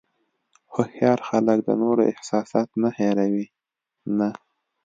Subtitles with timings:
[0.73, 3.45] هوښیار خلک د نورو احساسات نه هیروي
[4.17, 4.29] نه.